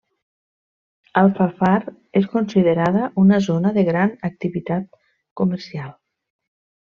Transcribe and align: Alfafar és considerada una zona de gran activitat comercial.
Alfafar 1.19 1.73
és 2.21 2.25
considerada 2.31 3.03
una 3.25 3.39
zona 3.49 3.73
de 3.77 3.83
gran 3.91 4.15
activitat 4.31 4.89
comercial. 5.43 5.93